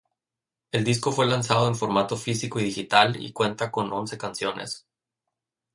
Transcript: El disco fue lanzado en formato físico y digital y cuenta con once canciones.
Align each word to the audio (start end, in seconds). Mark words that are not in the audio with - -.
El 0.71 0.83
disco 0.83 1.11
fue 1.11 1.27
lanzado 1.27 1.67
en 1.67 1.75
formato 1.75 2.17
físico 2.17 2.59
y 2.59 2.63
digital 2.63 3.21
y 3.23 3.33
cuenta 3.33 3.69
con 3.69 3.93
once 3.93 4.17
canciones. 4.17 4.87